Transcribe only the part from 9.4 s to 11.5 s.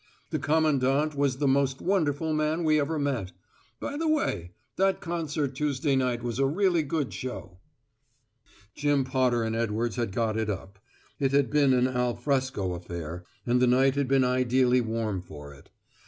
and Edwards had got it up; it